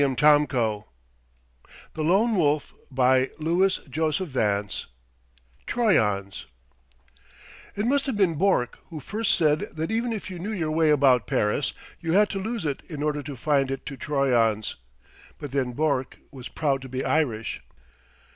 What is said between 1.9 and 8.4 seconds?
THE LONE WOLF I TROYON'S It must have been